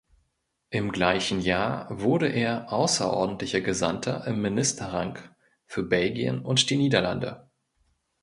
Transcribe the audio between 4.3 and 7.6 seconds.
Ministerrang für Belgien und die Niederlande.